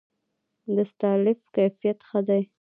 د 0.75 0.77
اسفالټ 0.83 1.39
کیفیت 1.55 1.97
ښه 2.07 2.19
دی؟ 2.27 2.41